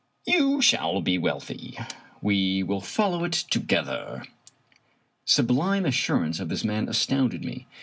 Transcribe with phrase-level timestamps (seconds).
[0.25, 1.77] "You shall be wealthy.
[2.23, 4.25] We will follow it together!"
[5.27, 7.67] The sublime assurance of this man astounded me.